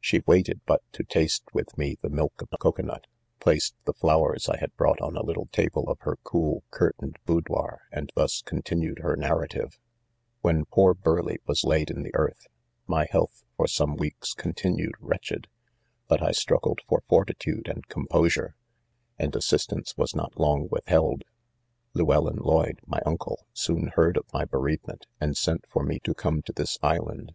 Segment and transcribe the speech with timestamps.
[0.00, 3.06] She' waited put to taste with me the milk of a cocoa nut,
[3.40, 7.82] placed the flowers I had brought on a little table") of her cooi curtained boudoir,
[7.92, 9.78] and thus continued her narrative;
[10.10, 12.46] & When poor Burleigh was laid in the earth,
[12.86, 15.46] my health, for some wedks, continued wretch ed,
[16.08, 18.56] hut I struggled for' fortitude and compo sure,,
[19.18, 21.24] and assistance 'was not long withheld.—
[21.94, 26.40] Lewellyn Lloyd, my uncle, soon heard of my bereavement, and sent for me to come
[26.40, 27.34] to this Island.